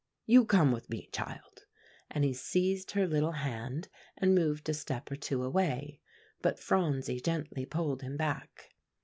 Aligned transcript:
You 0.25 0.45
come 0.45 0.71
with 0.71 0.89
me, 0.89 1.09
child;" 1.13 1.65
and 2.09 2.23
he 2.23 2.33
seized 2.33 2.89
her 2.93 3.05
little 3.05 3.33
hand, 3.33 3.87
and 4.17 4.33
moved 4.33 4.67
a 4.67 4.73
step 4.73 5.11
or 5.11 5.15
two 5.15 5.43
away. 5.43 6.01
But 6.41 6.57
Phronsie 6.57 7.21
gently 7.21 7.67
pulled 7.67 8.01
him 8.01 8.17
back. 8.17 8.71